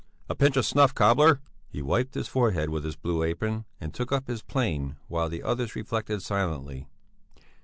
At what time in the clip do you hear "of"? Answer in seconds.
0.57-0.65